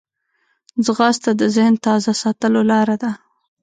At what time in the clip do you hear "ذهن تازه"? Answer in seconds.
1.55-2.11